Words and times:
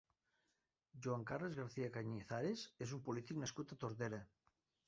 Joan 1.07 1.25
Carles 1.33 1.59
Garcia 1.59 1.91
Cañizares 1.97 2.65
és 2.87 2.97
un 2.99 3.07
polític 3.11 3.41
nascut 3.45 3.75
a 3.77 3.81
Tordera. 3.85 4.25